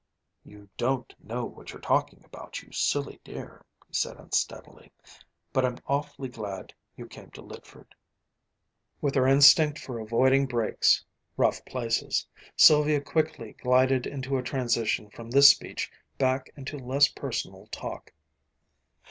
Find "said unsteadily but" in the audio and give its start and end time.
3.93-5.63